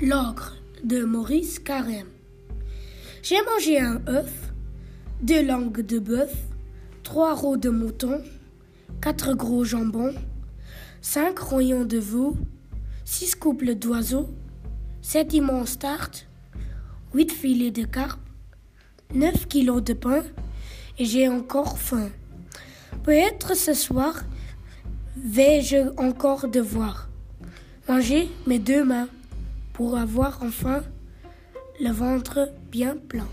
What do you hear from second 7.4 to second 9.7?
de mouton, quatre gros